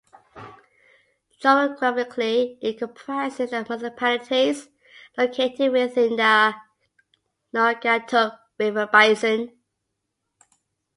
Geographically, 1.39 2.57
it 2.59 2.79
comprises 2.79 3.51
the 3.51 3.57
municipalities 3.69 4.67
located 5.15 5.71
within 5.71 6.15
the 6.15 6.55
Naugatuck 7.53 8.39
River 8.57 8.87
basin. 8.91 9.59